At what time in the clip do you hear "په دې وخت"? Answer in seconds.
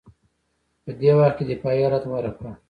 0.83-1.35